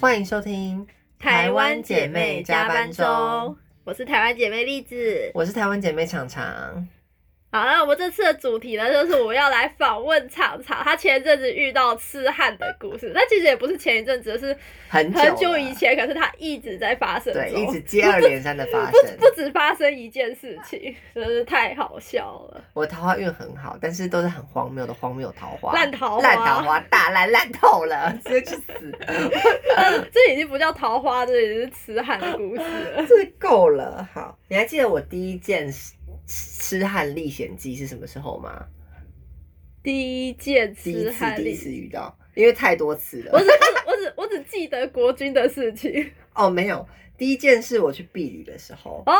[0.00, 0.86] 欢迎收听
[1.18, 5.28] 台湾姐妹加班中，我是台湾姐妹栗子。
[5.34, 6.86] 我是台湾姐妹常常。
[7.50, 13.10] 好，那我们这次的主题呢，就是我要来访问常常，他前一阵子遇到痴汉的故事。
[13.14, 14.54] 那其实也不是前一阵子，是
[14.86, 19.16] 很很久以前，可是他一直在发生，对，一直接二连三的发不生。
[19.16, 22.62] 不止发生一件事情， 真的是太好笑了。
[22.74, 28.72] 我桃花运很好，但是都是很荒谬的荒谬桃花，烂桃花烂桃花，大烂烂透了，直接去死
[30.12, 33.06] 这已经不叫桃花，这已经是痴汉的故事了。
[33.08, 34.06] 这够了。
[34.12, 35.94] 好，你还记得我第一件痴
[36.28, 38.66] 痴汉历险记是什么时候吗？
[39.82, 43.32] 第一件第一痴汉次第一次，遇到，因为太多次了。
[43.32, 43.46] 我只
[43.86, 46.12] 我只我只记得国军的事情。
[46.34, 49.02] 哦，没有，第一件事我去避旅的时候。
[49.06, 49.14] 哦，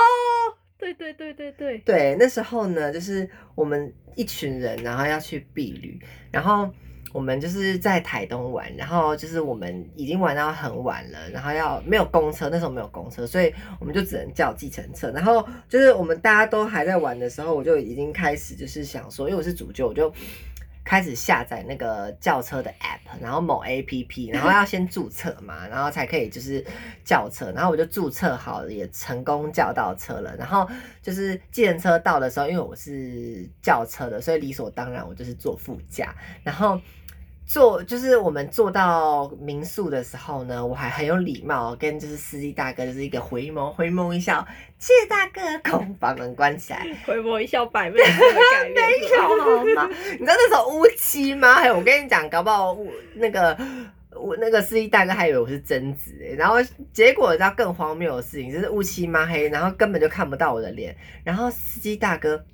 [0.76, 5.98] 对对对对对，对，那时候呢，就是我们一群人，然后要去避旅，
[6.30, 6.70] 然后
[7.12, 15.10] 我们就是在台东玩，然后就是我们已经玩到很晚了，然后要没有公车，那时候没有公车，所以我们就只能叫计程车。
[15.10, 20.12] 然后就是我们大家都还在玩的时候，我就已经开始就是想说，因为我是主角，我就。
[20.84, 26.64] 开始下载那个叫车的 app，然后某 app，然后要先注册嘛，然后才可以就是
[27.04, 30.34] 叫车，然后我就注册好了，也成功叫到车了。
[30.38, 30.66] 然后
[31.02, 36.14] 就是计程车到的时候，因为我是叫车的，所以理所当然我就是坐副驾。
[36.42, 36.80] 然后
[37.48, 44.46] 坐就是我们坐到民宿的时候呢，我还很有礼貌，跟就是司机大哥就是一个回眸回眸一笑，
[44.78, 45.40] 谢谢大哥，
[45.70, 46.86] 空把门关起来。
[47.06, 49.00] 回眸一笑百媚生的概 念。
[49.00, 49.88] 没有好吗？
[50.12, 51.54] 你知道那时候乌漆吗？
[51.54, 53.56] 还有我跟你讲，搞不好我那个
[54.14, 56.56] 我那个司机大哥还以为我是贞子欸，然后
[56.92, 60.94] 结果你知道更荒谬的事情，就是乌漆嘛黑，然后根本就看不到我的脸。
[61.24, 62.44] 然后司机大哥，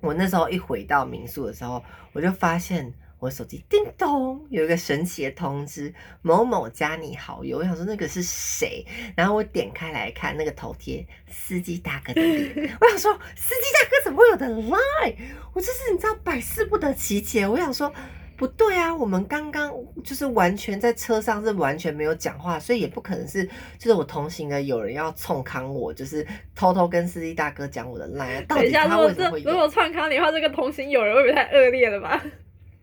[0.00, 1.80] 我那时候一回到民宿的时候，
[2.12, 2.92] 我就发现。
[3.18, 7.58] 我手机叮咚有一个神奇的通知，某某加你好友。
[7.58, 8.84] 我想说那个是谁？
[9.16, 12.52] 然后我点开来看那个头贴，司机大哥的脸。
[12.80, 15.14] 我想说司机大哥怎么会有的 line？
[15.54, 17.48] 我就是你知道百思不得其解。
[17.48, 17.90] 我想说
[18.36, 23.44] 不对啊，我们刚刚就是完全在车上是完全没有讲话，所以也不可能是
[23.78, 28.44] 就是我同行的有人要冲康我，就是偷偷跟司机大哥讲我的 line。
[28.46, 32.22] 到等一下，如底他果这为什么会有如果串康你的话，这个同行有人会不会太恶劣了吧？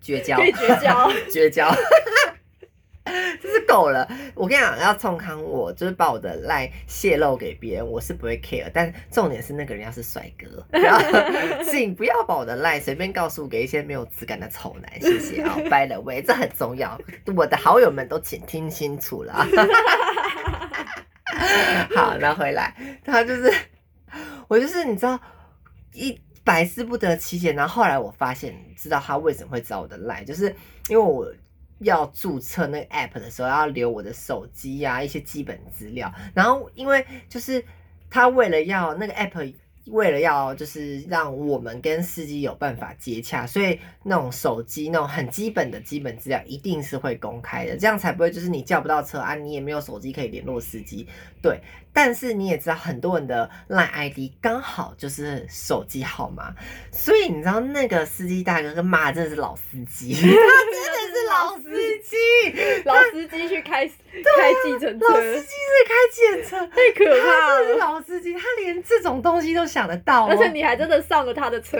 [0.01, 0.37] 绝交？
[0.37, 0.51] 绝
[0.81, 1.11] 交。
[1.31, 1.73] 绝交。
[3.03, 4.07] 这是够了！
[4.35, 8.69] 我跟你讲，要冲康我，就是把我的赖泄露给别人，我是不会 care。
[8.71, 10.63] 但重点是那个人要是帅哥，
[11.63, 16.95] 请不要把我的赖随便告诉给一些没有质感的丑男，谢谢啊、拜了喂，这很重要，
[17.35, 19.47] 我的好友们都请听清楚了啊。
[21.95, 23.51] 好，那回来，他就是
[24.47, 25.19] 我就是你知道
[25.93, 30.55] 一百思不得其解，然后后来我发现知道他为什么会找我的赖，就是
[30.89, 31.31] 因为我
[31.79, 37.63] 要注册那个 app 的时候要留我的手机呀、一些基本资料，然后因为就是
[38.09, 39.53] 他为了要那个 app。
[39.87, 51.07] 为了要就是让我们跟司机有办法接洽，所以那种手机那种很基本的基本资料一定是会公开的，这样才不会就是你叫不到车啊，你也没有手机可以联络司机。
[51.41, 51.59] 对，
[51.93, 56.53] 但是你也知道很多人的 line ID 刚好就是手机号码，
[56.91, 60.39] 所以你知道那个司机大哥跟妈真的是老司机， 他真的
[61.13, 62.15] 是老司机，
[62.85, 67.79] 老司机去开开计程车，老司机是开计程车，太可怕他真的是。
[67.79, 71.77] 老司机，他连这种东西都想得到、哦，而且你还真的上了他的车，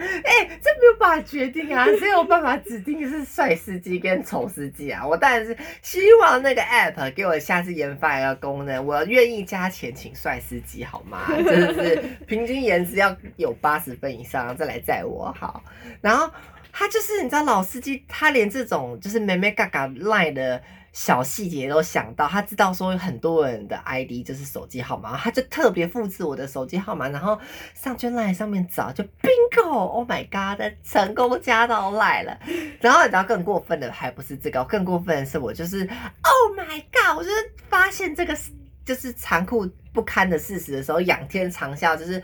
[0.00, 5.06] 哎、这没有办法决定啊，谁有办法指定是帅司机跟丑司机啊？
[5.06, 11.26] 我当然是希望那个 app 给我下次研发一个功能，我愿意加钱请帅司机好吗？
[11.28, 15.62] 真的是 平均颜值要有八十分以上再来载我好。
[16.00, 16.30] 然后
[16.72, 20.62] 他就是你知道老司机，他连这种就是妹妹嘎嘎赖的。
[20.92, 27.38] 小细节都想到，他知道说有很多人的 ID 就是手机号码，他就特别复制我的手机号码，然后
[27.74, 32.38] 上去 line 上面找，就 bingo，Oh my god，成功加到 line 了。
[32.80, 35.80] 然后你知道更过分的还不是这个，更过分的是我就是
[36.22, 37.36] Oh my god，我就是
[37.68, 38.36] 发现这个
[38.84, 42.22] 就是残酷不堪的事实的时候，仰天长啸，就是。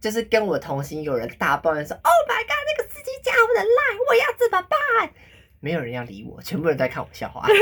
[0.00, 4.78] 就是跟我同行有人大抱怨说：“Oh my god，那个司机加我的 line，我要怎么办？”
[5.60, 7.46] 没有人要理我，全部人在看我笑话。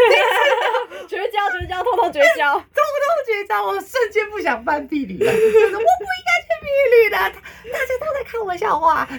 [1.09, 2.53] 绝交绝交，通通绝交。
[2.59, 5.81] 通通绝交，我瞬间不想翻地理了，就是我不应
[6.27, 6.67] 该去避
[6.97, 9.09] 旅的，大大家都在看我笑话，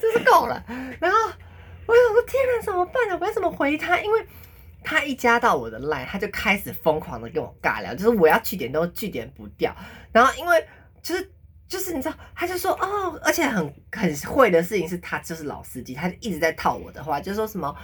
[0.00, 0.62] 真是够了。
[1.00, 1.18] 然后
[1.86, 3.18] 我想说，天哪，怎么办呢？
[3.20, 3.98] 我要怎么回他？
[4.00, 4.26] 因为
[4.84, 9.74] 他一加到我的 line，他就开始疯狂的跟我尬聊，就是我要据点都据点不掉。
[10.12, 10.66] 然后因为
[11.02, 11.30] 就是。
[11.68, 17.76] 就是你知道，他就说哦，而且很很会的事情是他就是老司机，他就一直在套我的话，就说什么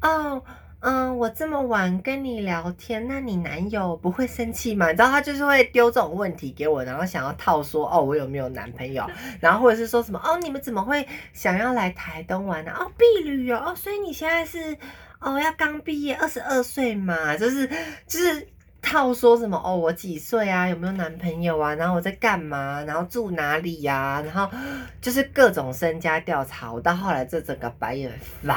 [0.00, 0.42] 哦
[0.80, 4.86] 嗯，我这么晚跟你聊天，那你男友不会生气吗？
[4.90, 9.04] 你知道他就是会丢这种问题给我，然后想要套说哦，我有没有男朋友？
[9.40, 12.72] 然后或者是说什么哦，你们怎么会想要来台东玩呢？
[12.78, 14.76] 哦，避旅游，哦，所以你现在是
[15.20, 17.68] 哦要刚毕业，二十二岁嘛，就是
[18.06, 18.48] 就是。
[18.82, 19.74] 套说什么哦？
[19.76, 20.68] 我几岁啊？
[20.68, 21.72] 有没有男朋友啊？
[21.76, 22.82] 然后我在干嘛？
[22.84, 24.50] 然后住哪里呀、然后
[25.00, 26.70] 就是各种身家调查。
[26.70, 28.12] 我到后来这整个白眼
[28.42, 28.50] 翻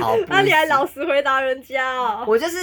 [0.00, 2.24] 到 那你还老实回答人家哦。
[2.26, 2.58] 我就是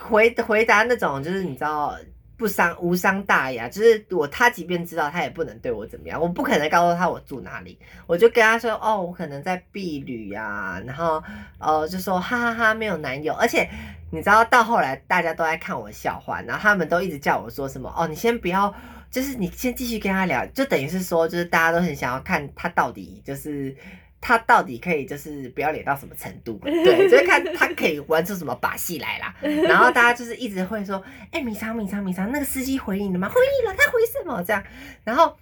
[0.00, 1.94] 回回答那种，就是你知道
[2.36, 11.22] 不伤无伤大雅，就是我他即便知道他也不能对我怎么样，我不可能告诉他我住哪里，我就跟他说哦，我可能在避旅呀、然后
[11.58, 13.68] 呃就说哈哈哈没有男友，而且
[14.10, 18.74] 你知道到后来大家都在看我笑话，然后他们都一直叫我说什么哦，你先不要。
[19.12, 23.76] 就是你先继续跟他聊，就等于是说，就是大家都很想要看他到底就是
[24.22, 29.34] 他到底可以就是不要脸到什么程度， 对，就是看他可以玩出什么把戏来啦。
[29.68, 33.28] 然后大家就是一直会说，哎、米仓米仓米仓，那个司机回应了吗？
[33.28, 34.42] 回应了，他回什么？
[34.42, 34.64] 这样，
[35.04, 35.36] 然后。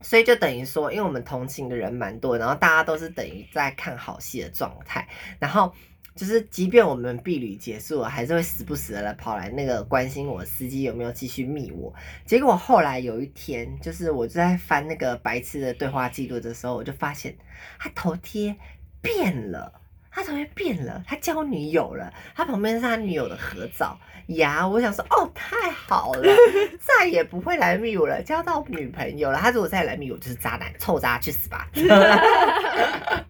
[0.00, 5.08] 所以就等于说，因为我们同行的人蛮多，然后大家都是等于在看好戏的状态，
[5.40, 5.74] 然后
[6.18, 11.94] 就是即便我们避旅结束了，还是会时不时的来跑来那个关心我司机有没有继续密我。
[12.26, 17.36] 结果后来有一天，就是我就在翻那个白痴的对话记录的时候，我就发现
[17.78, 18.56] 他头贴
[19.00, 19.72] 变了。
[20.18, 24.66] 他头贴变了，他交女友了，他旁边是他女友的合照呀。
[24.66, 26.34] 我想说，哦，太好了，
[26.80, 29.38] 再也不会来密我了，交到女朋友了。
[29.38, 31.70] 他如果再来密我，就是渣男，臭渣，去死吧！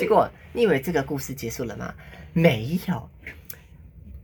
[0.00, 1.92] 结果你以为这个故事结束了吗？
[2.32, 3.10] 没有，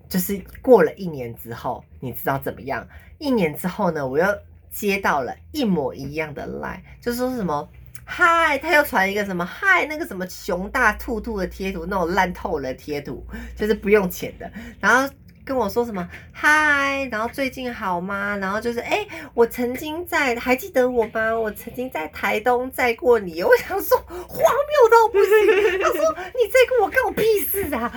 [0.09, 2.89] 就是过了一年之后，你知道怎么样？
[3.19, 4.25] 一年之后呢，我又
[4.71, 7.69] 接到了一模一样的 line，就说什么。
[8.05, 13.25] 嗨，他又传一个什么嗨，那个什么熊大兔兔的贴图，那种烂透了贴图，
[13.57, 14.51] 就是不用钱的。
[14.81, 15.13] 然后
[15.45, 18.37] 跟我说什么嗨，然后最近好吗？
[18.37, 21.35] 然后就是哎、我曾经在，还记得我吗？
[21.37, 23.43] 我曾经在台东载过你。
[23.43, 25.81] 我想说荒谬到不行。
[25.81, 27.91] 他说你载过我，干我屁事啊！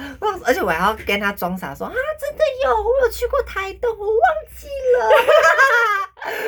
[0.46, 4.16] 而且我还要跟他装傻说啊，真的有，我有去过台东，我忘
[4.56, 4.68] 记
[4.98, 6.05] 了。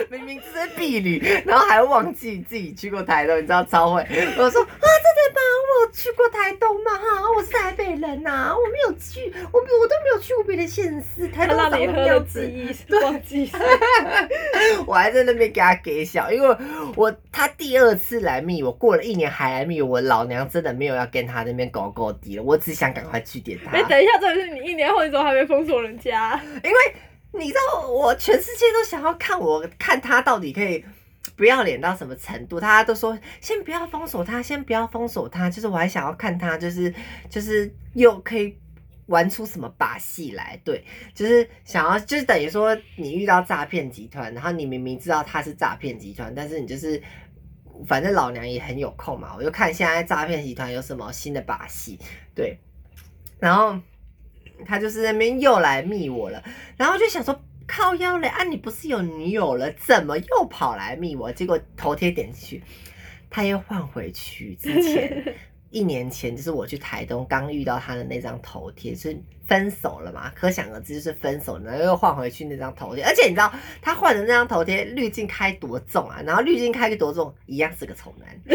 [0.09, 4.01] 明明这是避旅，然后还忘记自己去过台东，你知道超会。
[4.37, 5.41] 我说啊，真的吗？
[5.79, 6.91] 我去过台东吗？
[6.93, 12.47] 哈，我是台北人呐、我没有去，我没我都没有去过别的县市，台他东长什让你喝了么样子？
[12.47, 13.51] 记忆忘记。
[14.87, 16.57] 我还在那边给他给笑，因为
[16.95, 26.39] 我他第二次来密我，过了一年还来密我，老娘真的没有要跟他那边搞搞底了，我只想赶快去点他哎、，等一下，这里是你一年后，你怎么还没封锁人家？
[26.63, 26.77] 因为
[27.33, 30.83] 你知道我全世界都想要看我看他到底可以。
[31.35, 32.59] 不要脸到什么程度？
[32.59, 35.47] 大家都说先不要封锁他，先不要封锁他。
[35.47, 36.91] 就是我还想要看他，就是
[37.29, 38.57] 就是又可以
[39.05, 40.59] 玩出什么把戏来。
[40.63, 40.83] 对，
[41.13, 46.99] 就是想要，就是等于说你遇到诈骗集团，然后你明明知道他是诈骗集团，但是你就是
[47.85, 51.99] 反正老娘也很有空嘛，我就看现在诈骗集团有什么新的把戏。
[52.33, 52.57] 对，
[53.37, 53.77] 然后
[54.65, 56.43] 他就是那边又来密我了，
[56.77, 57.39] 然后就想说。
[57.69, 58.45] 靠腰嘞啊！
[58.45, 61.29] 你不是有女友了，怎么又跑来密我？
[61.33, 62.63] 结果头贴点进去，
[63.29, 65.35] 他又换回去之前
[65.69, 76.21] 一年前，就是我去台东刚遇到他的那张头贴，就是分手了嘛，可想而知就是分手，然后又换回去那张头贴，而且你知道他换的那张头贴滤镜开多重啊？
[76.25, 78.27] 然后滤镜开多重，一样是个丑男。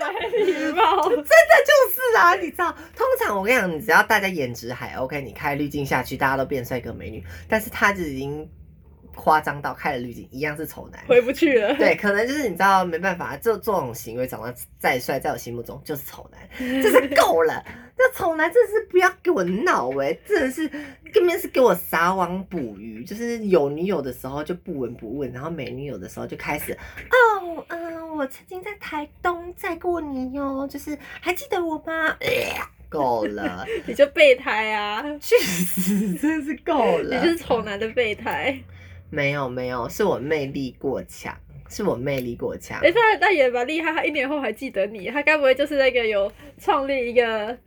[0.00, 1.02] 没礼貌。
[1.08, 7.22] 真的就是啊，你知道，通常我跟你讲，你只要大家颜值还 OK，你开滤镜下去，大家都变帅哥美女。
[7.48, 8.48] 但是他就已经
[9.20, 10.98] 夸张到开了滤镜，一样是丑男。
[11.06, 11.74] 回不去了。
[11.76, 16.40] 对，可能就是你知道没办法，这这种行为长得再帅，在我心目中就是丑男，
[16.82, 17.62] 真是够了。
[17.98, 20.66] 这丑男真的是不要给我闹哎、真的是
[21.12, 32.16] 根本是给我撒网捕鱼，就是有女友的时候就不闻不问，然后没女友的时候就开始哦，嗯、我曾经在台东载过你哟，就是还记得我吗？
[32.20, 32.28] 呃
[32.88, 35.00] 够了，你就备胎啊！
[35.20, 37.16] 去死，真是够了。
[37.16, 38.58] 你就是丑男的备胎。
[39.10, 41.36] 没有没有，是我魅力过强，
[41.68, 42.80] 是我魅力过强。
[42.80, 47.58] 哎、他那也蛮厉害，他一年后还记得你，他该不会就是那个有创立一个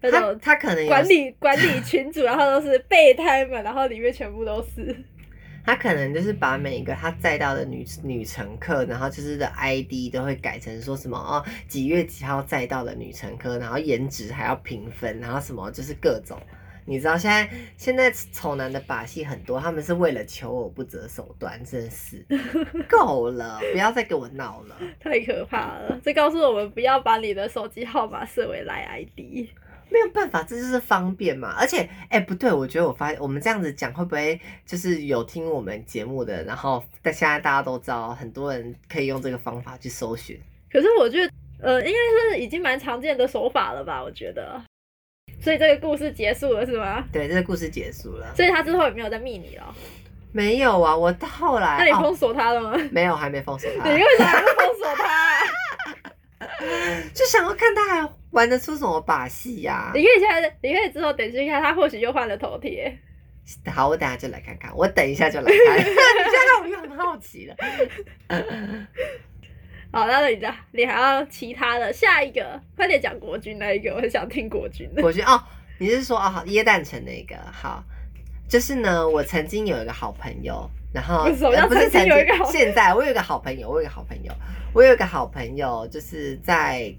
[0.00, 4.96] 那他种他可能管理管理群组，然后都是备胎们，然后里面全部都是。
[5.66, 16.40] 他可能就是把每一个他载到的女女乘客，然后就是的 ID 都会改成说什么哦几月几号载到的女乘客，然后颜值还要评分，然后什么就是各种。
[16.86, 22.24] 你知道现在现在丑男的把戏很多，他们是为了求偶不择手段，真是
[22.88, 24.76] 够了，不要再给我闹了。
[25.00, 26.00] 太可怕了！
[26.04, 29.48] 这告诉我们不要把你的手机号码设为来 ID。
[29.88, 31.54] 没有办法，这就是方便嘛。
[31.58, 40.38] 而且，哎、不对，我觉得我发我们这样子讲会不会就是有听我们节目的，然后但现在大家都知道，很多人可以用这个方法去搜寻。
[40.70, 44.02] 可是我觉得，呃，应该是已经蛮常见的手法了吧？
[44.02, 44.60] 我觉得。
[45.40, 47.04] 所以这个故事结束了是吗？
[47.12, 48.34] 对，这个故事结束了。
[48.34, 49.74] 所以他之后也没有再密你了。
[50.32, 52.76] 没有啊，我到后来哦那你封锁他了吗？
[52.90, 55.46] 没有，还没封锁他你，为什么不封锁他、
[57.14, 62.98] 就想要看他还玩得出什么把戏呀、你可以现在，你可以之后等去看，他或许又换了头贴。
[63.72, 65.54] 好，我等下就来看看，我等一下就来看。
[65.78, 67.56] 你现在让我又很好奇了。
[69.96, 75.02] 好，那你的你还要其他的下一个，快点讲国军那一个，我很想听国军的。
[75.02, 75.42] 我觉得哦，
[75.78, 77.82] 你是说哦，好椰蛋城那个好，
[78.46, 84.30] 就是呢，我曾经有一个好朋友，然后不是曾经有一个现在我有一个好朋友，我有一个好朋友，
[84.74, 86.94] 我有一个好朋友，就是在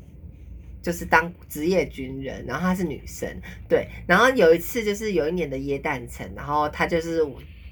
[0.82, 3.30] 就是当职业军人，然后她是女生，
[3.70, 7.24] 对，然后有一次就是有一年的耶诞城，然后她就是。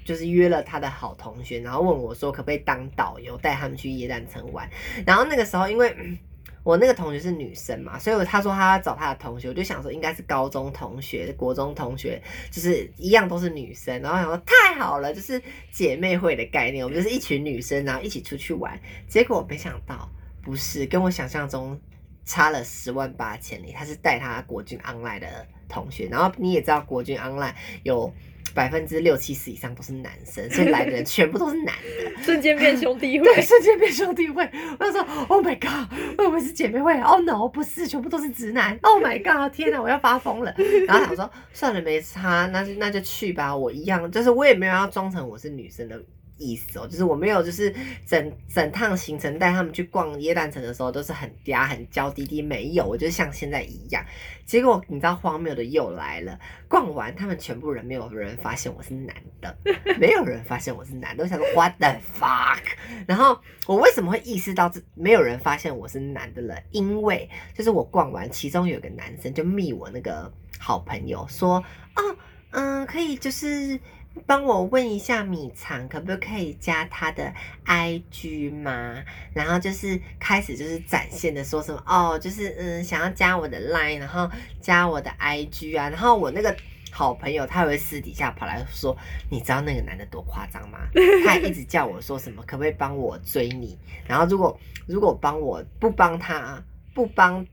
[0.06, 4.66] 就是约了她的好同学，然后问我说可不可以当导游带他们去椰蛋城玩。
[5.04, 6.18] 然后那个时候因为
[6.62, 12.20] 我那个同学是女生嘛，所以他说他要找他的同学，我就想说应该是高中同学、国中同学，
[12.50, 14.00] 就是一样都是女生。
[14.00, 18.76] 然后想说太好了，就是姐妹会的概念，我们就是一群女生，然后一起出去玩。
[19.06, 20.08] 结果没想到
[20.42, 21.80] 不是，跟我想象中
[22.24, 23.70] 差了十万八千里。
[23.70, 28.12] 他是带他国军 online 的同学，然后你也知道国军 online 有。
[28.56, 32.22] 百分之六七十以上都是男生，所以来的人 全部都是男的。
[32.22, 34.48] 瞬间变兄弟会对，，瞬间变兄弟会。
[34.78, 35.86] 我就说，Oh my god，
[36.16, 38.76] 我以为是姐妹会？Oh no，不是，全部都是直男。
[38.80, 40.54] Oh my god，天哪，我要发疯了。
[40.88, 43.54] 然后想说，算了，没差，那就那就去吧。
[43.54, 46.02] 我一样，就是我也没有要装成我是女生的
[46.38, 47.74] 意思哦，就是我没有就是
[48.06, 54.04] 整整趟行程带他们去逛耶诞城的时候都是很嗲很娇滴滴，没有，我就像现在一样。
[54.44, 56.38] 结果你知道荒谬的又来了，
[56.68, 59.56] 逛完他们全部人没有人发现我是男的，
[59.98, 61.24] 没有人发现我是男的。
[61.24, 62.62] 我想说 What the fuck？
[63.06, 66.56] 然后我为什么会意识到这没有人发现我是男的了？
[66.70, 71.56] 因为就是我逛完，其中有个男生就密我那个好朋友说，
[71.96, 72.16] 哦，
[72.50, 73.80] 嗯，可以就是。
[74.24, 77.32] 帮我问一下米藏，可不可以加他的
[77.66, 79.02] IG 吗？
[79.32, 84.30] 然后就是开始就是展现的说什么哦，就是嗯想要加我的 Line，然后
[84.60, 86.56] 加我的 IG 啊，然后我那个
[86.90, 88.96] 好朋友他会私底下跑来说，
[89.30, 90.78] 你知道那个男的多夸张吗？
[91.24, 93.78] 他还一直叫我说什么可不可以帮我追你？
[94.06, 96.62] 然后如果如果帮我不帮他
[96.94, 97.46] 不帮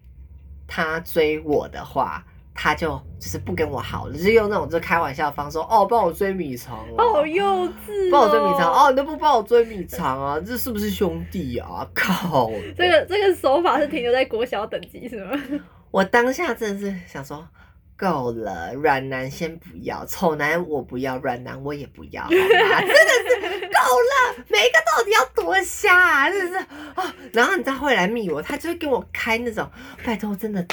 [0.68, 2.26] 他追我的话。
[2.56, 8.10] 他就就是不跟我好了，就是用那种就开玩笑的方式说，哦，帮我追米藏哦，好幼稚、哦。
[8.12, 10.40] 帮我追米肠哦，你都不帮我追米肠啊？
[10.46, 11.88] 这是不是兄弟啊？
[11.94, 12.50] 靠！
[12.78, 15.32] 这个这个手法是停留在国小等级是吗？
[15.92, 17.48] 我当下真的是想说，
[17.96, 22.36] 够了，软男先不要，丑男我不要，软男我也不要，好吗？
[22.82, 26.30] 真的是够了，每一个到底要多瞎啊？
[26.30, 26.66] 真的是
[26.96, 27.16] 啊！
[27.34, 29.70] 然后你知道会来密我，他就会跟我开那种，
[30.06, 30.66] 拜托，真的，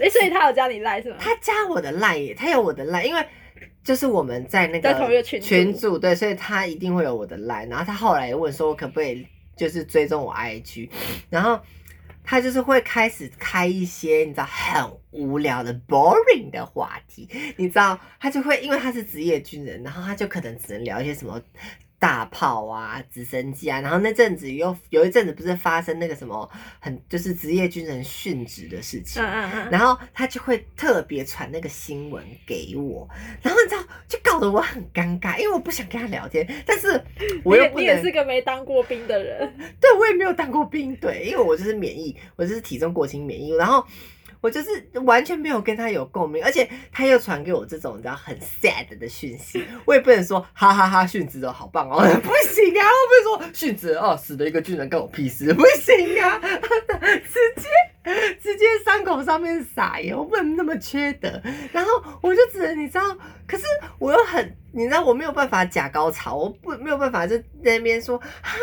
[0.00, 1.16] 哎、所以他有加你赖是吗？
[1.20, 3.26] 他加我的赖耶，他有我的赖，因为。
[3.82, 7.64] 就是我们在那个个群组对，所以他一定会有我的赖。
[7.66, 9.24] 然后他后来也问说，我可不可以
[9.56, 10.90] 就是追踪我 IG，
[11.30, 11.60] 然后
[12.24, 21.40] 他就是会开始开一些你知道很无聊的 boring 的话题，你知道他就会因为他是职业军人，然后他就可能只能聊一些什么。
[21.98, 26.48] 大炮啊，直升机啊，然后那阵子又有一阵子不是发生那个什么
[26.78, 29.70] 很就是职业军人殉职的事情，嗯嗯嗯。
[29.70, 33.08] 然后他就会特别传那个新闻给我，
[33.42, 36.88] 然后你知道就搞得我很尴尬，因为我不想跟他聊天，但是
[37.42, 39.50] 我又不能你也你也是个没当过兵的人，
[39.80, 43.84] 对我也没有当过兵，对，因为我就是免疫，我就是体重过轻免疫，然后
[44.40, 44.68] 我就是
[45.04, 56.38] 完全没有跟他有共鸣，而且他又传给我这种你知道很 sad 的讯息，我也不能说哈哈哈殉职哦，好棒哦， 不行啊，我不能说殉职哦，死了一个军人关我屁事，不行啊，
[57.00, 57.68] 直接
[58.42, 61.28] 直接伤口上面撒盐，我不能那么缺德，
[61.72, 61.90] 然后
[62.22, 63.64] 我就只能你知道，可是
[63.98, 64.56] 我又很。
[64.72, 68.58] 你知道我没有办法假高潮，我不没有办法就在那边说哈，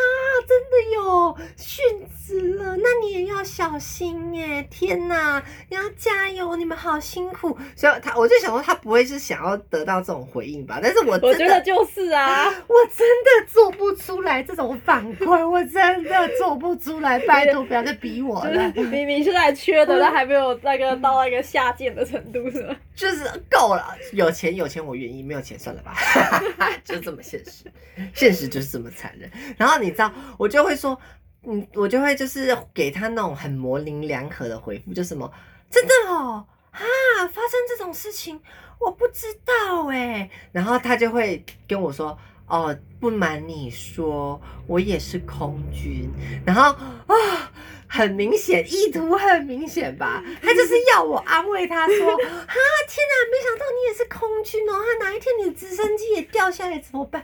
[0.48, 1.80] 真的有殉
[2.28, 4.64] 职了，那你也要小心耶！
[4.70, 7.58] 天哪，你要加油，你们好辛苦。
[7.76, 10.80] 所以他我就想说，他不会是想要得到这种回应吧？
[10.84, 12.46] 但是我我真的，觉得就是啊。
[12.68, 18.72] 我真的做不出来这种反馈，我真的做不出来，拜托不要再逼我了。
[18.76, 22.76] 明明现在缺的，但还没有那个到那个下贱的程度，是吗？
[22.96, 25.96] 就是够了，有钱有钱我愿意，没有钱算了吧，
[26.86, 27.66] 就这么现实，
[28.14, 29.30] 现实就是这么残忍。
[29.58, 30.98] 然后你知道，我就会说，
[31.44, 35.32] 嗯，我就会就是给他那种很模棱两可的回复，就什么
[35.70, 36.80] 真的哦，啊，
[37.28, 38.40] 发生这种事情
[38.80, 42.18] 我不知道哎，然后他就会跟我说。
[42.46, 46.12] 哦，不瞒你说，我也是空军。
[46.46, 46.74] 然后
[47.08, 47.52] 啊，
[47.94, 50.24] 很明显，意图很明显吧？
[50.42, 52.56] 他就是要我安慰他说：“啊，
[52.90, 54.74] 天哪，没想到你也是空军哦！
[54.74, 57.24] 他哪一天你的直升机也掉下来怎么办？”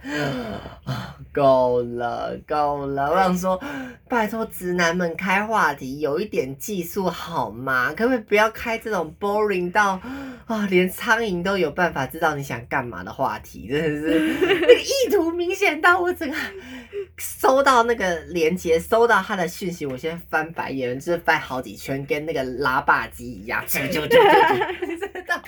[0.85, 3.09] 啊，够了，够了！
[3.09, 3.59] 我想说，
[4.07, 7.91] 拜托直男们开话题有一点技术好吗？
[7.97, 9.99] 可不可以不要开这种 boring 到
[10.45, 13.67] 啊，连苍蝇都有办法知道你想干嘛的话题？
[13.67, 14.19] 真的是
[14.61, 16.35] 那个意图明显到我整个
[17.17, 25.41] 收到那个链接，收到他的讯息，我先翻白眼，就是翻好几圈，跟那个拉霸机一样， 就就就就知道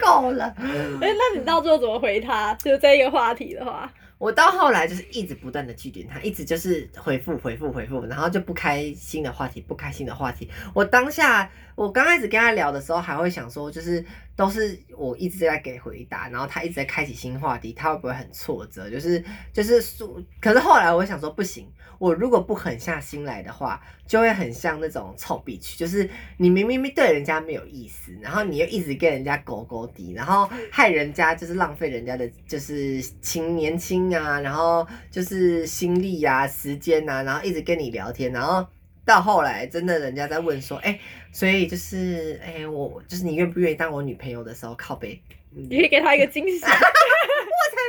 [0.00, 0.54] 够了。
[0.56, 2.54] 哎，那你到最后怎么回他？
[2.54, 3.92] 就这一个话题的话。
[4.18, 10.48] 我到后来就是一直不断的拒绝他，一直就是回复回复回复，然后就不开新的话题，不开新的话题。
[10.72, 14.04] 我当下我刚开始跟他聊的时候，还会想说，就是
[14.36, 18.90] 都是我一直在给回答，然后他一直在开启新话题，他会不会很挫折？
[18.90, 21.66] 就是就是说，可是后来我想说，不行，
[21.98, 34.02] 我如果不狠下心来的话，就会很像那种臭逼曲，就是你明明对人家没有意思，然后你又一直跟人家勾勾滴，然后害人家就是浪费人家的，就是青年轻。
[34.12, 38.66] 啊，然后就是心力呀、时间呐，然后一直跟你聊天，然后
[39.04, 40.98] 到后来真的人家在问说，哎，
[41.32, 45.18] 所以就是哎，我就是你愿不愿意当我女朋友的时候，靠背，
[45.50, 46.60] 你可以给他一个惊喜。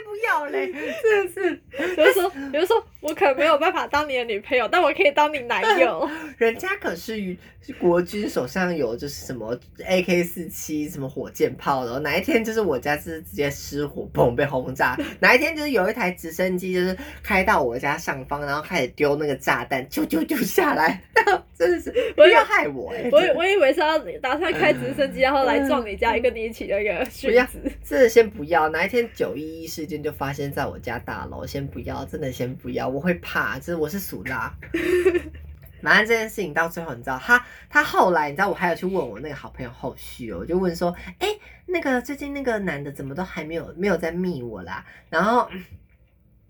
[0.04, 0.72] 不要嘞！
[1.02, 1.62] 真的是，
[1.96, 6.10] 比如说，比如说，我可没有办法当你的女朋友，但我可以当你男友。
[6.38, 7.36] 人家可是
[7.80, 21.02] 国军手上有就是什么 AK 四七什么火箭炮的，哪一天就是我家是直接失火，砰被轰炸； 哪一天就是有一台直升机就是开到我家上方，然后开始丢那个炸弹，啾啾啾下来，
[21.58, 23.10] 真的是不要害我哎！
[23.12, 27.48] 我我以为是要打算开直升机，然后来撞你家，跟你一起那个不要，
[27.82, 29.44] 这先不要，哪一天九一。
[29.54, 34.52] 一事件就发生在我家大楼，先不要，真的先不要，我会怕，就是我是属拉。
[35.84, 41.28] 反正这件事情到最后，你知道，他他后来，你知道，我还有去问我那个好朋友后续哦，我就问说，哎，
[41.66, 44.86] 那个最近那个男的怎么都还没有没有在密我啦？
[45.10, 45.50] 然后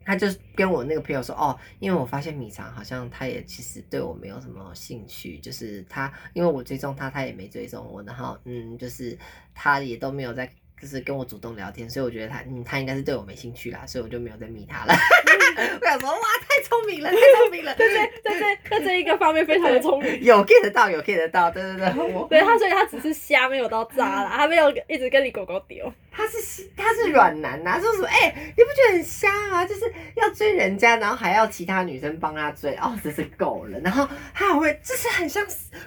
[0.05, 9.17] 他就跟我那个朋友说，哦，因为我发现米长好像他也其实对我没有什么兴趣，就是他因为我追踪他，他也没追踪我，然后嗯，就是
[9.55, 10.47] 他也都没有在。
[10.83, 14.93] 就是跟我主动聊天，所以我觉得他，嗯，他应该是对我没兴趣啦，所以我就没有再密他了。
[15.79, 25.89] 我想说，哇，太聪明了，太聪明了，在这在这在这一个方面非常的聪明， 有 get 到，有 get 到，对对对， 我对他，所以他只是瞎，没有到渣啦，他没有一直跟你狗狗丢。
[26.15, 28.07] 他是他是软男呐，说什么？
[28.07, 29.65] 哎，你不觉得很瞎吗？
[29.65, 33.79] 就是要追人家，然后还要其他女生帮他追，哦，真是够了。
[33.79, 35.43] 然后他还会，就是很像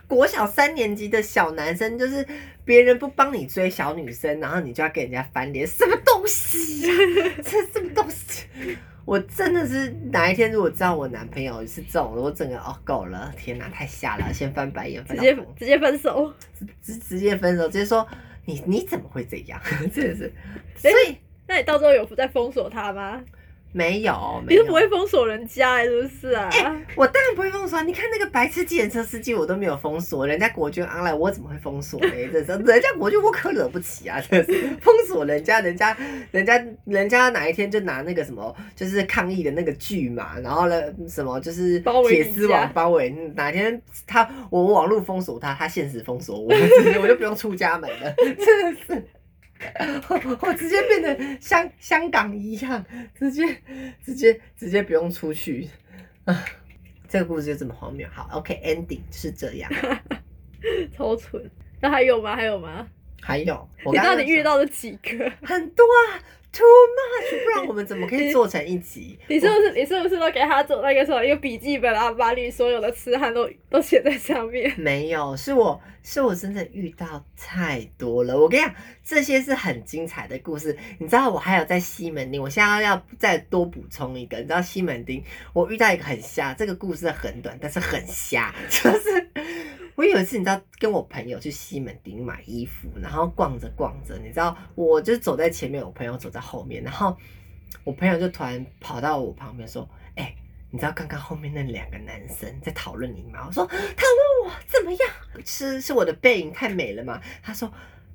[0.08, 2.26] 国小三年级的小男生，就是
[2.64, 6.92] 别人不帮你追小女生，然后你就要跟人家翻脸，什么东西呀？
[7.44, 8.76] 这什么东西？
[9.04, 16.34] 我真的是哪一天如果知道我男朋友是这种，我整个哦够了，天哪，太瞎了，先翻白眼，直接直接分手，
[16.82, 18.04] 直直接分手，直接说。
[18.46, 19.60] 你你怎么会这样？
[19.92, 20.32] 真的是，
[20.76, 23.22] 所以那你到时候有在封锁他吗？
[23.76, 26.48] 没有，你是不会封锁人家，是不是啊？
[26.50, 27.82] 哎我当然不会封锁。
[27.82, 32.10] 你看那个白痴计程车司机，我都没有封锁，人家国军安来，我怎么会封锁呢？
[32.32, 34.18] 这是 人家国军，我可惹不起啊！
[34.30, 35.94] 这是封锁人家，人家，
[36.30, 46.48] 人家，人家哪一天就拿那个什么，就是抗议的那个剧嘛，然后呢，什么就是铁丝网包围，哪天他我网络封锁他，他现实封锁我，
[47.02, 49.04] 我就不用出家门了，真的是。
[50.40, 53.44] 我直接变得香香港一样，直接
[54.04, 55.68] 直接直接不用出去
[56.24, 56.44] 啊！
[57.08, 58.06] 这个故事就这么荒谬。
[58.12, 59.70] 好，OK，ending 是这样。
[60.92, 61.50] 超蠢。
[61.80, 62.34] 那还有吗？
[62.34, 62.86] 还有吗？
[63.22, 63.68] 还有。
[63.92, 65.30] 你到底遇到了几个？
[65.42, 66.20] 很多啊。
[66.56, 69.18] Too much，不然我们怎么可以做成一集？
[69.28, 72.10] 你是不是你是不是都给他做那个什么一个笔记本啊？
[72.12, 74.72] 把你所有的痴汉都都写在上面？
[74.78, 78.38] 没有，是我是我真的遇到太多了。
[78.38, 80.74] 我跟你讲，这些是很精彩的故事。
[80.98, 84.38] 你知道我还有在西门町，我现在要再多补充一个。
[84.38, 89.28] 你知道西门町，我遇到一个很瞎，这个故事很短，但是很瞎， 就是。
[89.96, 97.16] 我有一次，你知道，跟我朋友去西门町买衣服，然后逛着逛着，你知道，我就走在前面，我朋友走在后面，然后
[97.82, 100.34] 我朋友就突然跑到我旁边说：“哎，
[100.70, 103.90] 你知道刚刚后面那两个男生在讨论你吗？”我说：“讨论
[104.44, 105.00] 我怎么样？
[105.44, 107.70] 是是我的背影太美了吗？”他说：“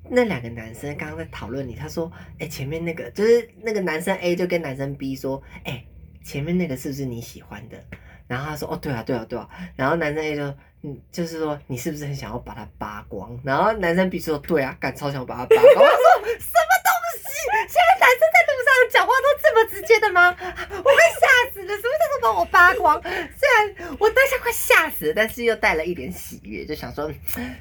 [0.08, 5.84] 那两个男生刚刚在讨论你。”他说：“哎，前面那个就是那个男生 A 就跟男生 B 说：‘哎，
[6.24, 7.76] 前面那个是不是你喜欢的？’
[8.26, 10.54] 然后他说：‘哦，对啊，对啊，对啊。’然后男生 A 就。
[10.84, 13.38] 嗯，就是说你是不是很想要把它扒光？
[13.44, 15.62] 然后男生 B 说对啊，敢超想把它扒光。
[15.78, 15.86] 我说
[16.26, 16.90] 什么东
[17.22, 17.38] 西？
[17.70, 20.28] 现在男生在路上讲话都这么直接的吗？
[20.30, 21.68] 我快吓死了！
[21.68, 23.00] 什么叫做把我扒光？
[23.02, 27.10] 虽然我当下快吓死了，但是又带了一点喜悦，就想说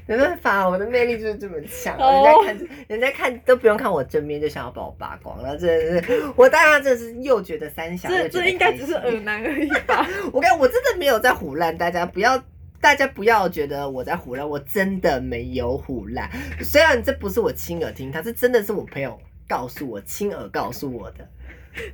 [0.06, 1.98] 没办法，我的魅力就是这么强。
[1.98, 5.58] 人家看，人家看都不用看我正面，就想要把我扒光了。
[5.58, 10.08] 真的是，我当然真是又觉得三小，这这应该只是耳男而已吧？
[10.34, 12.42] 我跟，我真的没有在胡乱，大家不要。
[12.82, 16.28] 大家不要觉得我在胡乱，我真的没有胡乱。
[16.64, 21.18] 虽然这不是我亲耳听，他是真的是我朋友告诉我，亲耳告诉我的。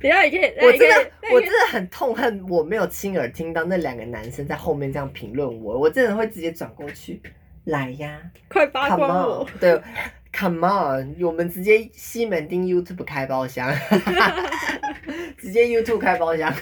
[0.00, 7.20] 等下你可以， 我真的我真的很痛恨我没有亲耳听到那两个男生在后面这样评论我，我真的会直接转过去，
[7.64, 9.48] 来呀，快扒光我！
[9.60, 9.80] 对
[10.32, 13.72] ，Come on，我们直接西门町 YouTube 开包厢，
[15.38, 16.52] 直接 YouTube 开包厢。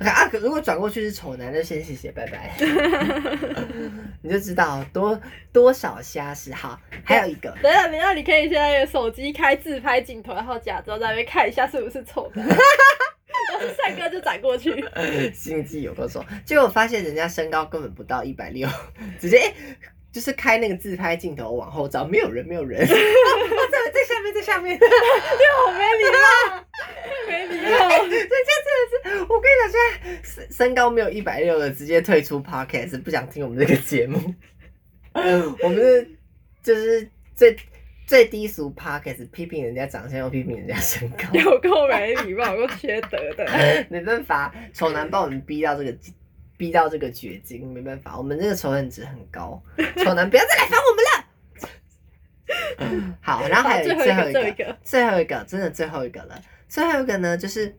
[0.00, 0.28] 啊！
[0.32, 2.54] 如果转过去是丑男，就先谢谢，拜拜。
[4.22, 5.20] 你就知道多
[5.52, 6.78] 多少瞎是好。
[7.04, 12.46] 还有一个， 等下，等下，你可以现在手机开自拍镜头，然后假装在那边看一下是不是丑男。
[13.76, 14.84] 帅哥就转过去，
[15.34, 16.24] 心机有多重？
[16.44, 18.68] 结果发现人家身高根本不到一百六，
[19.18, 19.52] 直接。
[20.10, 22.80] 就是开那个自拍镜头往后照，没有人，没有人。
[22.86, 22.94] 在
[23.92, 26.64] 在下面，在下面，你好没礼貌，
[27.28, 28.06] 没礼貌。
[28.06, 34.18] 人家真的是，我跟你讲，现在身身高没有一百六的，直接退出 podcast，不想听我们这个节目。
[35.62, 36.10] 我们是
[36.62, 37.56] 就是最
[38.06, 43.46] 最低俗 podcast，批评人家长相又批评人家身高，有够没礼貌，够缺德的。
[43.90, 45.94] 没办法，丑男把我们逼到这个。
[46.58, 49.62] 逼到这个绝境，没办法，我们这个仇恨值很高，
[49.96, 51.24] 丑男不要再来烦我们了。
[53.22, 56.42] 好，然后还有最后一个，最后一个，真的最后一个了。
[56.68, 57.74] 最后一个呢，就是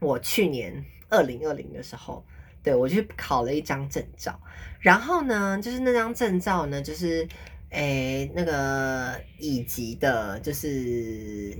[0.00, 2.24] 我去年二零二零的时候，
[2.62, 4.40] 对我去考了一张证照，
[4.80, 7.26] 然后呢，就是那张证照呢，就是
[7.70, 10.68] 诶那个乙级的，就是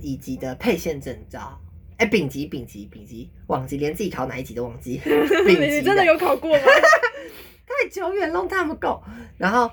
[0.01, 1.57] 乙级的配线证照。
[1.97, 4.99] 哎，丙级，丙级，丙级，忘记，连自己考哪一级都忘记。
[5.47, 6.63] 你真的有考过吗？
[7.65, 9.01] 太久远，long time ago。
[9.37, 9.69] 然后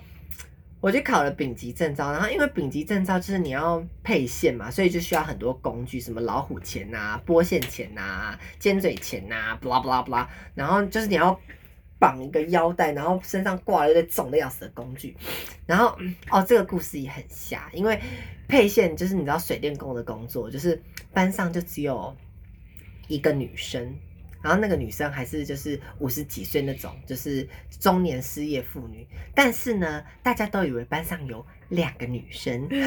[0.81, 10.27] 我就考了丙级证照，然后因为丙级证照就是你要配线嘛，所以就需要很多工具，什么老虎钳呐、拨线钳呐、尖嘴钳呐，blah blah blah。
[10.55, 11.39] 然后就是你要
[11.99, 15.17] 绑一个腰带，然后身上挂了一堆重的要死的工具。
[15.67, 15.97] 然后
[16.31, 17.99] 哦，这个故事也很瞎，因为。
[18.51, 20.83] 配线就是你知道水电工的工作，就是
[21.13, 22.15] 班上就只有
[23.07, 23.95] 一个女生，
[24.43, 29.07] 然后那个女生还是就是五十几岁那种，就是中年失业妇女。
[29.35, 32.81] 但是呢，大家都以为班上有两个女生， 另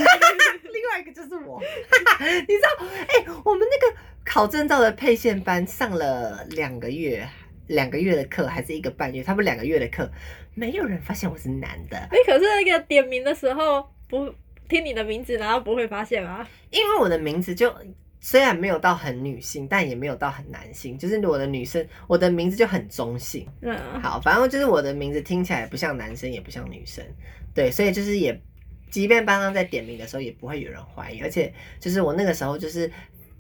[0.92, 1.62] 外一个就是我。
[2.20, 7.26] 你知道，哎，我们那个考证照的配线班上了两个月，
[7.68, 10.12] 两个月的课还是一个半月，他们两个月的课，
[10.54, 11.98] 没有人发现我是男的。
[11.98, 14.34] 哎，可是那个点名的时候不。
[14.70, 16.48] 听你的名字，难道不会发现吗？
[16.72, 17.74] 因为我的名字就
[18.20, 23.46] 虽然没有到很女性，但也没有到很男性，就是我的女生，我的名字就很中性。
[23.62, 27.04] 嗯，好，反正就是我的名字听起来不像男生，也不像女生，
[27.54, 28.42] 对，所以就是也，
[28.90, 31.20] 即便班上在点名的时候，也不会有人怀疑。
[31.20, 32.90] 而且就是我那个时候就是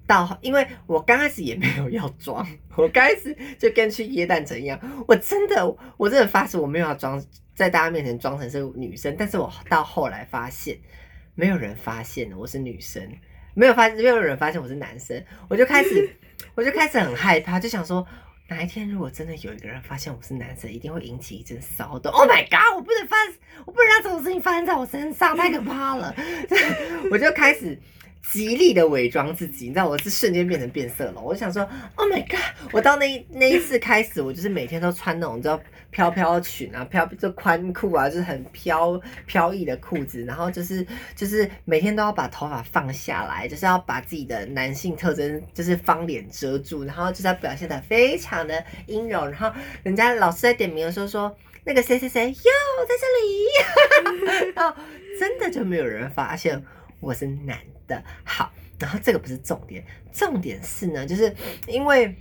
[0.05, 7.23] 到，因为我刚开始也没有要装， 我刚开始就跟去椰蛋城一样，我真的，我真的发誓我没有要装，
[7.55, 10.77] 在大家面前装成是女生，但是我到后来发现。
[11.35, 13.01] 没有人发现我是女生，
[13.53, 16.09] 没有发没有人发现我是男生，我就开始
[16.55, 18.05] 我就开始很害怕，就想说
[18.47, 22.11] 哪一天如果真的有一个人发现我是男生，一定会引起一阵骚动。
[22.11, 22.75] Oh my god！
[22.75, 23.17] 我不能发，
[23.65, 26.15] 我不能让这种事情发生在我身上，太可怕了。
[27.11, 27.79] 我就开始。
[28.31, 31.21] 极力的伪装自己，你知道我是瞬间变成变色龙。
[31.21, 31.61] 我就想说
[31.95, 32.39] ，Oh my god！
[32.71, 35.61] 我到那那一次开始，我就是每天都穿那种叫
[35.93, 49.25] 飘飘裙啊，飘就宽裤啊，就是很飘飘逸的裤子，然后就是就是每天都要把头发放下来，就是要把自己的男性特征就是方脸遮住，然后就是要表现的非常的阴柔。
[49.27, 49.49] 然后
[49.83, 52.51] 人家老师在点名的时候说，那个谁谁谁哟
[52.87, 53.05] 在这
[54.41, 54.75] 里， 然后
[55.17, 56.61] 真的就没有人发现
[56.99, 57.57] 我是男。
[57.85, 61.35] 的好，然后这个不是重点，重点是呢，就是
[61.67, 62.15] 因为，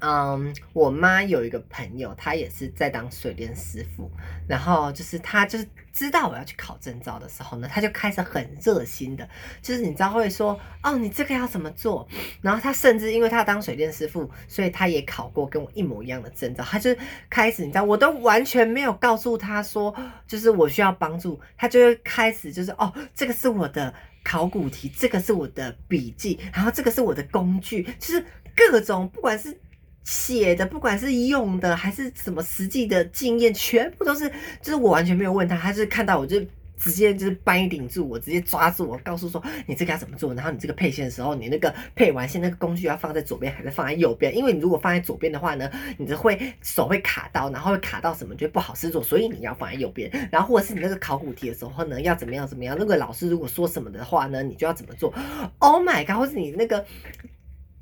[0.00, 4.10] 嗯，我妈有一个朋友，她也是在当水电师傅，
[4.48, 9.28] 然后就是她就是知道我要去考证照的时候呢，她就开始很热心的，
[9.62, 12.06] 就是你知道会说，哦，你这个要怎么做？
[12.40, 16.94] 然后她甚至因为她当水电师傅，所以她也考过跟我一模一样的证照，她就
[17.28, 19.94] 开始你知道，我都完全没有告诉她说，
[20.26, 23.92] 就是我需要帮助，她就会开始就是哦，这个是我的。
[24.28, 28.24] 考古题，这个是我的笔记，然后这个是我的工具，就是
[28.56, 29.56] 各种不管是
[30.06, 34.30] 写的，不管是用的还是什么实际的经验，全部都是，
[34.62, 36.40] 就是我完全没有问他，他是看到我就
[36.78, 44.32] 直接就是掰顶住我，直接抓住我，告诉说你这个要怎么做，然后你这个配线的时候，你那个配完线那个工具要放在左边还是放在右边？
[44.36, 50.08] 因为你如果放在左边的话呢，你的会手会卡到，然后会卡到什么就不好施做，所以你要放在右边。
[50.30, 52.76] 然后或者是你那个考古题的时候呢，要怎么样怎么样？
[52.78, 55.12] 那个老师如果说什么的话呢，你就要怎么做
[55.58, 56.16] ？Oh my god！
[56.16, 56.86] 或是你那个。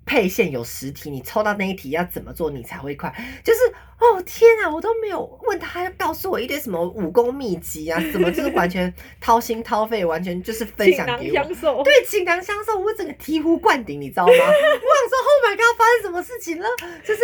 [0.07, 3.13] 配线有十题，你抽到那一题要怎么做你才会快？
[3.43, 3.61] 就是
[3.99, 11.83] 哦天啊，我都没有问他，要告诉我一堆什么武功秘籍啊，什么就是完全掏心掏肺，完全就是分享给我。
[11.83, 14.33] 对，倾囊相授，我整个醍醐灌顶，你知道吗？
[14.33, 16.69] 我想说，Oh my god，发生什么事情了？
[17.03, 17.21] 就是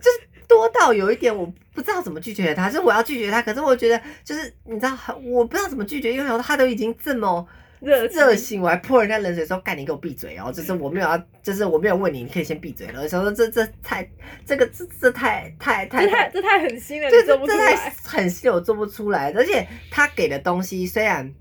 [0.00, 7.46] 就是多到有一点我不知道怎么拒绝他，就是我要拒绝他，可是我觉得就是你知道，我不知道怎么拒绝，因为他都已经这么。
[7.86, 10.50] 热热心，我还泼人家冷水，说干你给我闭嘴哦！
[10.52, 13.00] 就是我没有要，就是我没有问你，你可以先闭嘴了。
[13.00, 14.10] 我想说这这太
[14.44, 19.32] 这个这这太太太太这太狠心了，这这太狠心，我做不出来。
[19.36, 21.32] 而且他给的东西虽然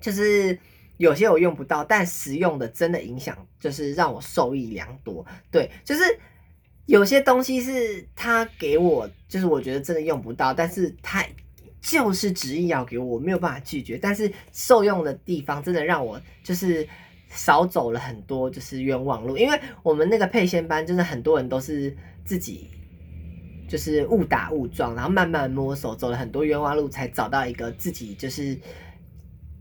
[0.00, 0.58] 就是
[0.96, 5.24] 有些我用不到，但实用的真的影响就是让我受益良多。
[5.48, 6.02] 对，就是
[6.86, 11.24] 有些东西是他给我，就是我觉得真的用不到，但是他。
[11.80, 13.96] 就是执意要给我，我没有办法拒绝。
[13.96, 16.86] 但是受用的地方真的让我就是
[17.28, 19.36] 少走了很多，就是冤枉路。
[19.36, 22.68] 因为我们那个配线班，真的很多人都是自己
[23.68, 28.58] 就是误打误撞，然后慢慢摸索，走了很多冤枉路，才找到一个自己就是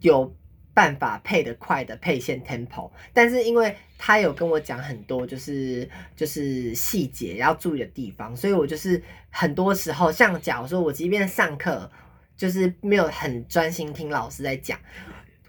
[0.01, 0.35] 有
[0.73, 2.89] 办法配得快的配线 tempo。
[3.13, 11.89] 但是因为他有跟我讲很多，就是就是细节要注意的地方，所以我就是很多时候，像假如说我即便上课。
[12.37, 14.79] 就是没有很专心听老师在讲，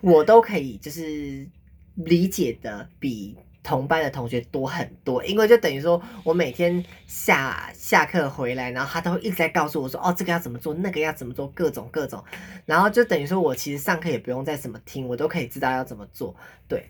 [0.00, 1.46] 我都可以就是
[1.94, 12.24] 理解的比同班的同学多很多，因为就等于说我每天下下课回来，然后他都会一直在告诉我说，哦，这个要怎么做，那个要怎么做，各种各种，
[12.64, 16.34] 然后就等于说我其实上课也不用再怎么听，我都可以知道要怎么做。
[16.66, 16.86] 对，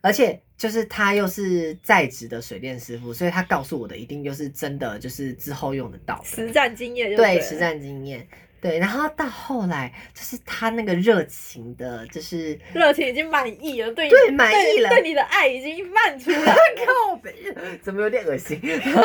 [0.00, 8.24] 而且就是他又是在职的水电师傅，所以他告诉我的一定就是真的，就是之后用得到，实战经验，对，实战经验。
[8.60, 16.54] 对，然后到后来，就是他那个热情的，就是热情已经满意了，对对满意了，对你的爱已经漫出来。
[16.86, 17.34] 靠北，
[17.82, 18.60] 怎么有点恶心？
[18.62, 19.02] 然后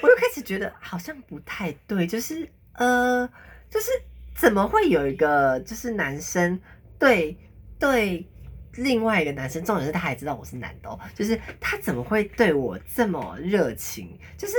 [0.00, 3.28] 我又开始觉得好像不太对，就是呃，
[3.68, 3.90] 就是
[4.34, 6.58] 怎么会有一个就是男生
[6.98, 7.36] 对
[7.78, 8.26] 对
[8.72, 14.18] 另外一个男生，重点是他还知道我是男的，哦就是他怎么会对我这么热情？
[14.38, 14.54] 就是。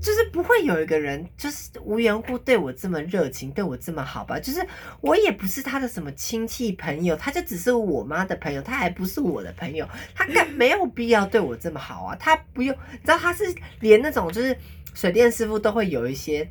[0.00, 4.38] 就是不会有一个人就是无缘故对我这么热情，对我这么好吧？
[4.40, 4.66] 就是
[5.00, 12.16] 我也不是他的什么亲戚朋友，他就只是我妈的朋友，他还不是我的朋友，他干没有必要对我这么好啊？
[12.18, 13.44] 他不用，你知道他是
[13.80, 14.56] 连那种就是
[14.94, 16.48] 水电师傅都会有一些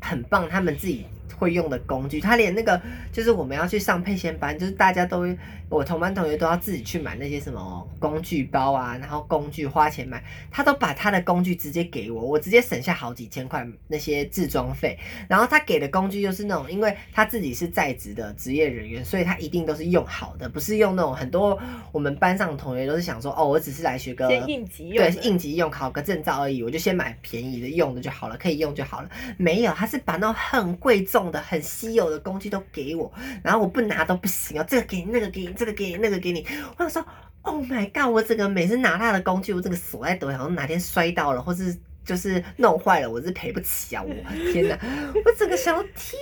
[0.00, 1.06] 很棒，他们自己。
[1.38, 2.78] 会用的工具，他连那个
[3.10, 5.26] 就是我们要去上配线班，就是大家都
[5.70, 14.98] 我同班同学都要自己去买那些什么工具包啊，然后工具花钱买，他都把他的工具直接给我，我直接省下好几千块那些制装费。
[15.28, 21.58] 然后他给的工具又是那种，因为他自己是在职的职业人员，所以他一定都是用好的，不是用那种很多
[21.90, 29.08] 我们班上的同学都是想说，哦，我只是来学个应急用，对，应急用，考个证照而已，我就先买便宜的用的就好了，可以用就好了。
[29.38, 31.30] 没有，他是把那种很贵重。
[31.30, 33.12] 的很稀有的工具都给我，
[33.44, 36.46] 然后我不拿都不行哦，这个给你，那个给你，这个给你，那个给你。
[36.78, 37.06] 我想说
[37.42, 38.10] ，Oh my god！
[38.10, 44.02] 我这个每次拿他的工具，我这个锁在抖，好像哪天摔到了，或是就是弄坏了，我是赔不起啊！
[44.02, 44.10] 我
[44.50, 44.78] 天哪！
[45.22, 46.18] 我整个想，天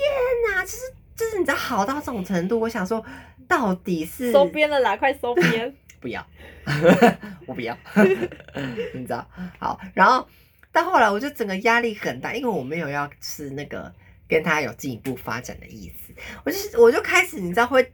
[0.50, 0.64] 哪！
[0.64, 0.78] 就是
[1.14, 3.00] 就是你知道好到这种程度，我想说，
[3.46, 5.72] 到底是收编了啦，快收编？
[6.00, 6.26] 不要，
[7.46, 7.78] 我不要，
[8.92, 9.24] 你知道？
[9.60, 10.26] 好，然后
[10.72, 13.94] 到后来我就整个压力很大，因为我没有要是那个。
[14.30, 16.12] 跟他有进一步发展的意思，
[16.44, 17.90] 我就是我就开始你知道会，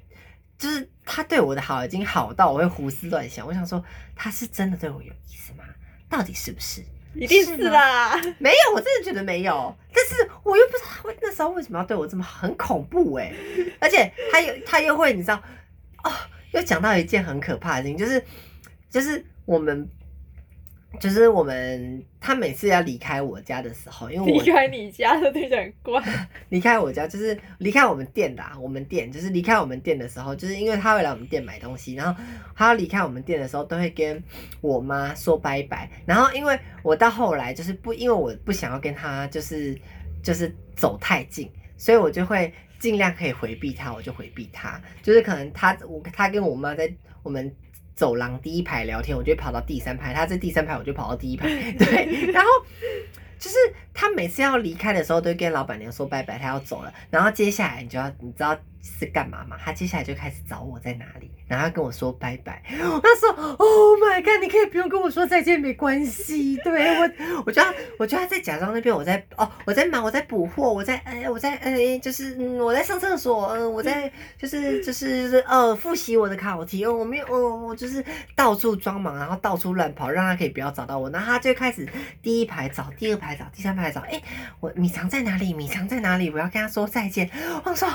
[0.64, 3.85] 就是他对我的好已经好到我会胡思乱想，我想说
[4.16, 5.64] 他是真的对我有意思吗？
[6.09, 6.83] 到底是不是？
[7.14, 13.31] 一定是啦，没有，我真的觉得没有，但是我又不知道他那时候为什么要对我这么很恐怖哎，
[13.79, 15.37] 而且他又他又会你知道
[16.03, 16.11] 哦，
[16.53, 18.24] 又讲到一件很可怕的事情，就是
[18.88, 19.87] 就是我们。
[21.00, 26.02] 就是我们，他每次要离开我家的时候，因为我离开你家的听起来很怪。
[26.50, 32.22] 离开我家就是离开我们店的，我们店就是离开我们店的时候，就是因为他会来我们店买东西，然后
[32.54, 34.22] 他要离开我们店的时候，都会跟
[34.61, 35.90] 我妈说拜拜。
[36.07, 39.78] 然后因为我到后来就是不，因为我不想要跟他就是
[40.22, 44.80] 就是走太近，所以我就会尽量可以回避他，我就回避他。
[45.02, 47.54] 就是可能他我他跟我妈在我们。
[47.94, 51.46] 走廊第一排聊天，我就跑到第三排；他在第三排，我就跑到第一排。
[51.78, 52.48] 对，然后
[53.38, 53.57] 就是
[53.92, 56.92] 他每次要离开的时候，都会跟老板娘说拜拜，他要走了。
[57.11, 59.57] 然后接下来你就要，你知道是干嘛吗？
[59.59, 62.62] 他接下来就开始找我在哪里，然后跟我说拜拜。
[62.68, 67.11] 他说：“Oh my god，你可以不用跟我说再见，没关系。”对我，
[67.47, 78.05] 我就要，我就要在假装那边我在哦，我在忙，我在补货，我在哎，我在哎，就是，我在上厕所，嗯，我在就是就是就是呃，复习我的考题哦，我没有哦，我就是
[78.37, 81.09] 到处装忙，然后到处乱跑，让他可以不要找到我。
[81.09, 81.88] 然后他就开始
[82.20, 84.20] 第一排找，第二排找，第三排找，哎，
[84.61, 85.55] 我米藏在哪里？
[85.55, 86.29] 米藏在哪里？
[86.29, 87.31] 我要跟他说再见。
[87.64, 87.88] 我说。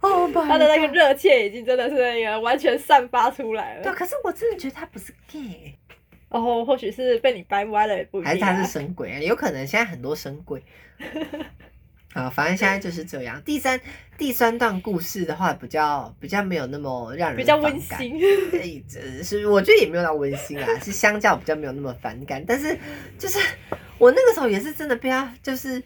[0.00, 3.82] 哦，他的那个热切已经真的是那个完全散发出来了。
[3.82, 5.74] 对，可是我真的觉得他不是 gay。
[6.28, 9.18] 哦，或许是被你掰歪了，也不还是他是神鬼啊？
[9.18, 10.62] 有可能现在很多神鬼。
[12.14, 13.42] 啊，反正现在就是这样。
[13.42, 13.80] 第三
[14.16, 18.20] 第三段故事的话，比较比较没有那么让人比较温馨。
[19.24, 22.44] 是我觉得也没有到温馨啊， 是相较比较没有那么反感。
[22.46, 22.78] 但是
[23.18, 23.38] 就是
[23.98, 25.82] 我那个时候也是真的被他就是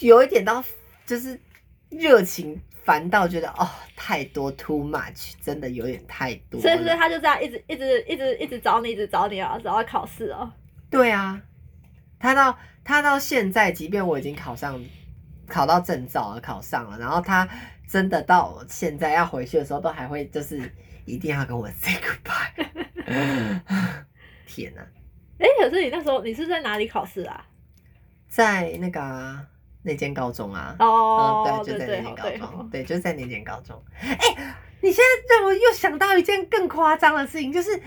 [0.00, 0.62] 有一点到
[1.06, 1.38] 就是
[1.88, 2.60] 热情。
[2.84, 6.60] 烦到觉得哦，太多 too much，真的有点太多。
[6.60, 10.52] 所以是他就这样一直一直一直一直找你，一直找你啊，找到考试哦。
[10.90, 11.40] 对啊，
[12.18, 14.82] 他到他到现在，即便我已经考上，
[15.46, 17.48] 考到证照了，考上了，然后他
[17.88, 20.70] 真的到现在要回去的时候，都还会就是
[21.04, 22.66] 一定要跟我 say goodbye。
[24.46, 24.82] 天哪！
[25.38, 27.46] 哎，可是你那时候你是在哪里考试啊？
[28.28, 29.51] 在那个。
[29.82, 33.82] 那间高中啊，哦，对，就在那间高中，对，就在那间高中。
[34.00, 34.16] 哎，
[34.80, 37.82] 你现在让我又想到一件更夸张的事情，就是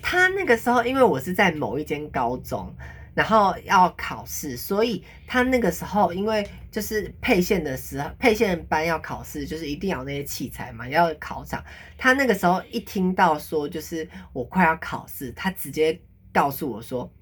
[0.00, 2.74] 他那个时候，因为我是在某一间高中，
[3.14, 11.62] 然后要考试，所以他那个时候，因为就是配线的时候，配线班要考试，就是一定要那些器材嘛，要考场。
[11.98, 16.00] 他那个时候一听到说，就是我快要考试，他直接
[16.32, 17.12] 告诉我说：“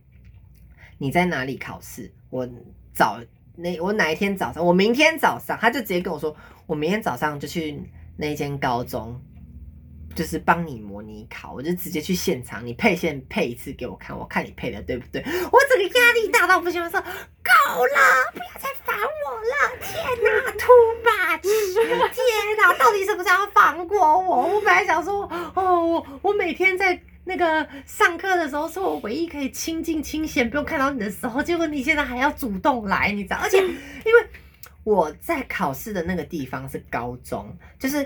[0.98, 2.12] 你在哪里考试？
[2.30, 2.48] 我
[2.94, 3.20] 找。”
[3.54, 4.64] 那我哪一天早上？
[4.64, 6.34] 我明天早上，他就直接跟我说，
[6.66, 7.82] 我明天早上就去
[8.16, 9.20] 那间高中，
[10.14, 11.52] 就是帮你模拟考。
[11.52, 15.22] 我就直接去现场，你配线配一次给我看，我看你配的对不对？
[15.50, 19.76] 我整个压力大到不行，我说够了，不要再烦我了！
[19.82, 20.72] 天哪，too
[21.04, 21.42] much！
[22.12, 24.54] 天哪，到底是不是要放过我？
[24.54, 26.98] 我本来想说，哦，我我每天在。
[27.24, 33.36] 那个上课的时候是我唯一可以清静清闲不用看到你的时候，结果你现在还要主动来，你知道？
[33.36, 34.26] 而且因为
[34.84, 38.04] 我在考试的那个地方是高中，就是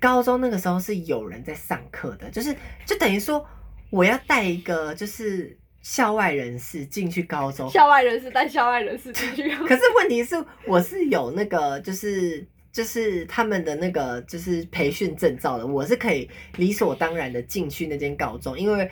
[0.00, 3.46] 高中那个时候是有人在上课的，就是就等于说
[3.90, 9.48] 我要带一个就是校外人士进去高中，校外人士带校外人士进去。
[9.56, 10.34] 可是问题是
[10.66, 12.46] 我是有那个就是。
[12.76, 18.86] 就是他们的那个就是培训证照的，我是可以理所当然的进去那间高中，因为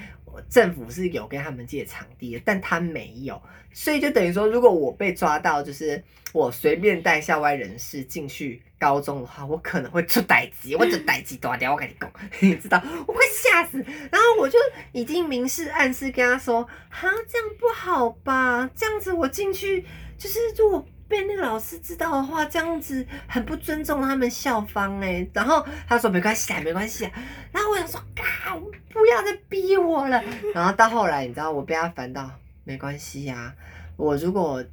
[0.48, 3.38] 政府是有跟他们借场地的，但他没有，
[3.74, 13.76] 所以就等于说，如果我被抓到，就是我随便带校外人士进去高中的话，我可能会出歹机，我就歹机断掉，我跟你讲， 你知道，我会吓死。
[14.10, 14.58] 然后我就
[14.92, 18.70] 已经明示暗示跟他说，哈，这样不好吧？
[18.74, 19.84] 这样子我进去
[20.16, 20.86] 就是如果。
[21.08, 25.26] 被那个老师知道的话，这样子很不尊重他们校方哎。
[25.32, 27.12] 然后他说没关系啊，没关系啊。
[27.52, 28.56] 然后我想说，啊，
[28.90, 30.22] 不要再逼我了。
[30.54, 32.30] 然后到后来，你知道我被他烦到，
[32.64, 33.54] 没关系呀。
[33.96, 34.64] 我如果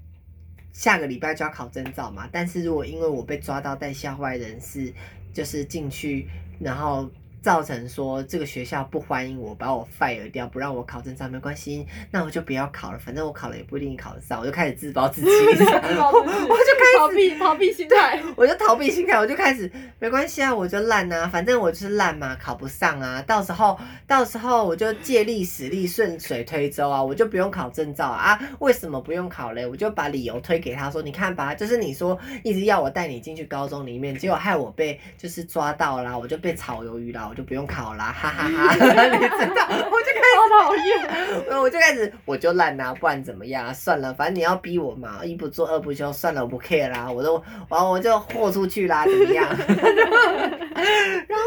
[0.74, 4.94] 下个礼拜就要考证照嘛，但是如果因为我被抓到带校外人士，
[5.34, 6.28] 就是进去，
[6.60, 7.10] 然后。
[7.41, 23.75] 造成说这个学校不欢迎我，把我 fire 掉，不让我考证照，没关系，那我就不要考了，反正我考了也不一定考得上，我就开始自暴自弃， 我就开始逃避逃避心态，我就逃避心态，我就开始没关系啊，我就烂啊，反正我就是烂嘛，考不上啊，到时候
[24.06, 29.65] 到时候我就借力使力，顺水推舟啊，我就不用考证照啊，为什么不用考嘞？
[29.65, 37.31] 我就把理由推给他说，你看吧，就是你说一直要我带你进去高中里面，结果害我被就是抓到啦，我就被炒鱿鱼了。
[37.32, 38.74] 我就不用考啦，哈哈哈！
[38.76, 43.73] 你知道，我就开始讨厌， 我就开始我就烂啊，不然怎么样？
[43.73, 49.48] 算了，反正你要逼我嘛，一不做二不休，算了，我不 care 啦，我都完我就豁出去啦，怎么样？
[49.48, 51.46] 然后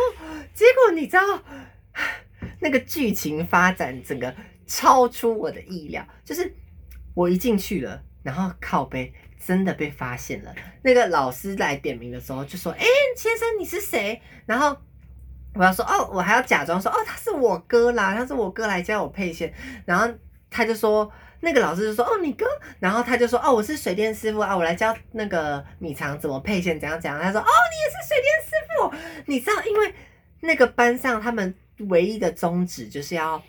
[0.55, 1.23] 结果你知道，
[2.61, 4.35] 那个剧情发展整个
[4.67, 6.51] 超出我的意料，就是
[7.13, 9.13] 我一进去了，然后靠背
[9.45, 10.55] 真的被发现了。
[10.83, 12.87] 那个老师来点名的时候就说：“哎，
[13.19, 14.75] 先生你是谁？”然后。
[15.55, 19.53] 我要说哦，我还要假装说哦，他是我哥啦，他是我哥来教我配线，
[19.85, 20.09] 然后
[20.51, 22.45] 他就说那个老师就说哦，你哥，
[22.81, 27.21] 然后他就说哦，我是水电师傅啊，我来教那个米长怎么配线，怎样怎样。
[27.21, 29.95] 他说哦，你也是水电师傅，你知道，因为
[30.41, 31.55] 那个班上他们
[31.89, 33.41] 唯一的宗旨就是要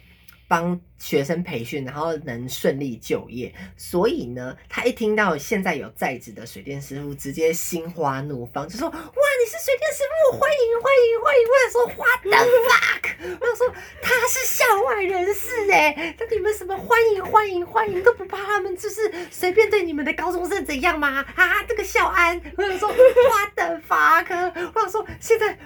[0.48, 3.54] 帮学生培训，然后能顺利就业。
[3.76, 12.32] 所以呢，他一听到现在有在职的水电师傅，直接心花怒放，就说：“哇，你是水电师傅，欢迎欢迎欢迎！”我想说，What the
[12.70, 13.38] fuck？
[13.40, 21.26] 我想说他是校外人士哎，那你们什么欢迎欢迎欢迎都不怕他们就是随便对你们的高中生怎样吗？
[21.36, 24.72] 啊，这个校安，我想说，What the fuck？
[24.74, 25.58] 我想说，现在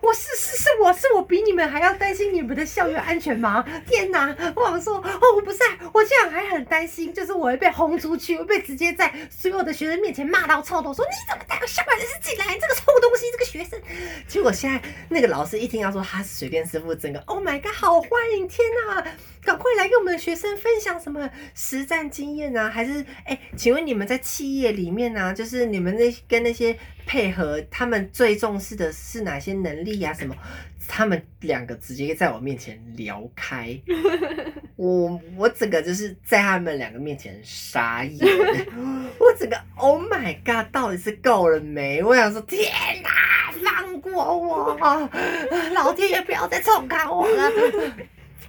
[0.00, 3.64] 我是是是我是我比你们还要担心你们的校园安全吗？
[3.86, 4.34] 天哪！
[4.72, 5.58] 我说，哦，我不是，
[5.92, 12.46] 我这样还很担心，就是我会被轰出去，会被直接在所有的学生面前骂到臭头，说你怎么带个校外人士进来？
[12.58, 13.78] 这个臭东西，这个学生。
[14.26, 18.48] 结果现在那个老师一听到说他是水电师傅，整个 Oh my God，好欢迎！
[18.48, 19.04] 天哪，
[19.42, 22.70] 赶快来跟我们的学生分享什么实战经验啊？
[22.70, 30.14] 还是哎，请问你们在企业里面呢，就是你们那跟那些配合，他们最重视的是哪些能力呀？
[30.14, 30.34] 什么？
[30.88, 33.80] 他们两个直接在我面前聊开，
[34.82, 38.26] 我我整个就是在他们两个面前傻眼，
[39.16, 42.02] 我整个 Oh my God，到底是够了没？
[42.02, 42.68] 我想说天
[43.00, 44.76] 哪，放过我，
[45.72, 47.52] 老天爷不要再重看我了，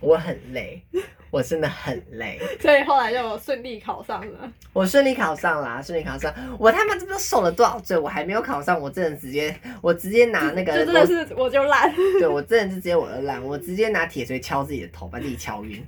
[0.02, 0.82] 我很累。
[1.30, 4.52] 我真的很累， 所以后来就顺利考上了。
[4.72, 6.32] 我顺利考上了，顺利考上。
[6.60, 7.98] 我他妈这不受了多少罪？
[7.98, 11.92] 我还没有考上，我真的直接，我直接拿那个，真的是我就烂。
[12.20, 15.84] 对我真的是直接我就烂，我直接拿铁锤敲自己的头，把自己敲晕。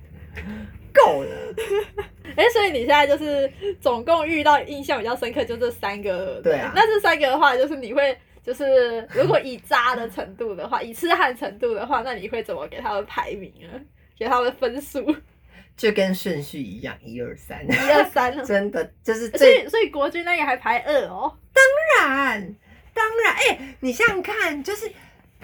[0.93, 1.55] 够了。
[2.35, 6.41] 哎，所以你现在就是总共遇到印象比较深刻就这三个。
[6.41, 6.71] 对啊。
[6.75, 13.71] 那这三个的话，就是你会就是如果以渣的程度的话，以痴汉程度的话，那你会怎么给他们排名啊？
[14.17, 15.15] 给他们分数？
[15.77, 21.37] 就跟顺序一样，一二三，一二三， 真的就是所以所以国军那个还排二哦。
[21.53, 22.55] 当然，
[22.93, 24.87] 当然，哎，你想想看，就是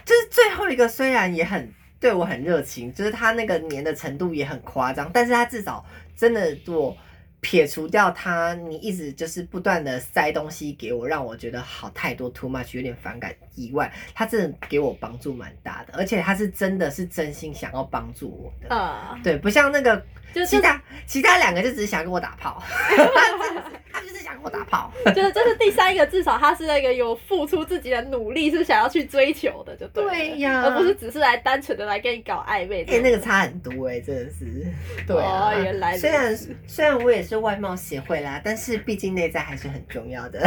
[0.06, 1.70] 就是最后一个虽然也很
[2.02, 5.86] 对我很热情，就是他那个黏的程度也很夸张，但是他至少
[6.18, 6.97] 真的我
[7.39, 20.04] 撇除掉他，你一直就是不断的塞东西给我，让我觉得好太多 too much 有点反感以外，他真的给我帮助蛮大的，而且他是真的是真心想要帮助我的，啊，对，不像那个。
[20.34, 22.64] 就其他其他两个就只是想跟我打炮，
[23.91, 24.91] 他就是想跟我打炮。
[25.16, 32.84] 就是这是第三个，至少他是那个有付出自己的努力，是想要去追求的，就对呀，而不是只是来单纯的来跟你搞暧昧。
[32.86, 34.66] 哎，那个差很多哎，真的是。
[35.08, 36.38] 对啊，原来虽然
[36.68, 40.39] 虽然我也是外貌协会啦，但是毕竟内在还是很重要的。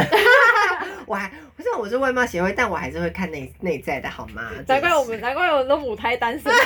[1.05, 4.49] 我还虽然我是外貌协会，但我还是会看内内在的好吗？
[4.67, 6.51] 难怪我们难怪我们都母胎单身。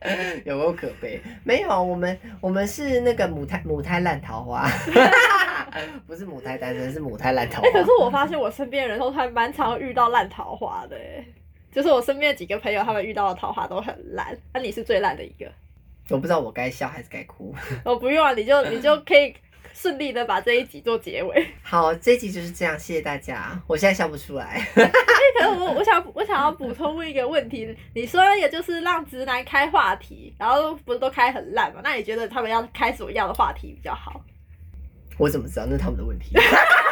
[0.44, 1.20] 有够可悲？
[1.44, 4.68] 没有，我们我们是那个母胎母胎烂桃花，
[6.06, 7.68] 不是母胎单身，是母胎烂桃花。
[7.68, 11.24] 哎，可是我发现我身边的人都还蛮常遇到烂桃花的，哎，
[11.72, 14.36] 就是我身边的几个朋友，他们遇到的桃花都很烂。
[14.52, 15.50] 那你是最烂的一个？
[16.10, 17.54] 我不知道我该笑还是该哭。
[17.84, 19.34] 我不用啊，你就你就可以。
[19.80, 21.46] 顺利的把这一集做结尾。
[21.62, 23.56] 好，这一集就是这样，谢谢大家。
[23.68, 24.66] 我现在笑不出来。
[24.74, 24.82] 可
[25.44, 31.80] 是我我想我想要补充问一个问题，你说也就是让直男开话题，然后不是都开很烂嘛？
[31.84, 34.20] 那你觉得他们要开什么样的话题比较好？
[35.16, 35.66] 我怎么知道？
[35.66, 36.32] 那是他们的问题。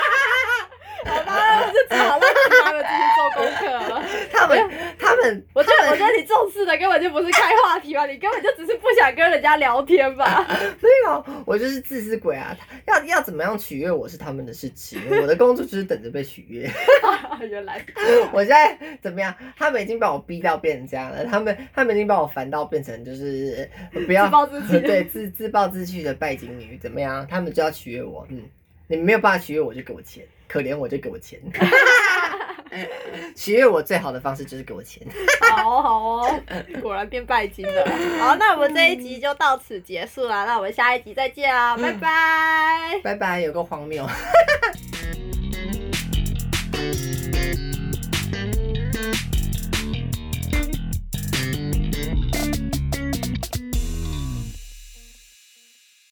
[1.06, 4.02] 好吧，我就只好让他们继续做功课了。
[4.32, 10.46] 他们，他们，我觉得，我觉得你重视的根本就不是开话题吧，你根本就只是不想跟人家聊天吧。
[10.80, 12.56] 没有，我就是自私鬼啊！
[12.86, 16.70] 要要怎么样取悦我是他们的事情，我的工作就是等着被取悦。
[17.48, 17.84] 原来，
[18.32, 19.34] 我现在怎么样？
[19.56, 23.68] 他们已经把我逼到变成这样了，他们，他们已经把我烦到变成就是
[24.06, 27.26] 不要自暴自弃，对自自暴自弃的拜金女，怎么样？
[27.30, 28.42] 他们就要取悦我，嗯。
[28.88, 30.24] 你没有办法取悦我，就给我钱。
[30.48, 31.38] 可怜我就给我钱。
[33.34, 35.02] 取悦我最好的方式就是给我钱。
[35.40, 36.40] 好哦好哦，
[36.82, 37.84] 果然变拜金了。
[38.18, 40.44] 好，那我们这一集就到此结束了。
[40.44, 43.00] 那我们下一集再见啊，拜拜。
[43.02, 44.06] 拜拜，有个荒谬。